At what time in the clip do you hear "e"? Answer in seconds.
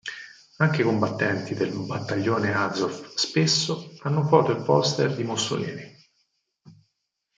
4.57-4.63